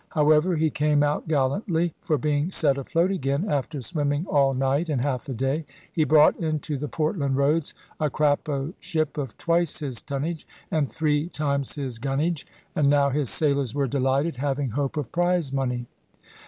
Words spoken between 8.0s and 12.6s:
Crappo ship of twice his tonnage, and three times his gunnage;